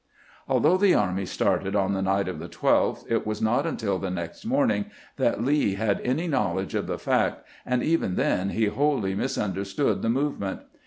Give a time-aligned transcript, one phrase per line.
[0.47, 4.09] Although the army started on the night of the 12th, it was not untU the
[4.09, 4.85] next morning
[5.17, 10.01] that Lee had any knowledge of the fact, and even then he wholly misun, derstood
[10.01, 10.61] the movement.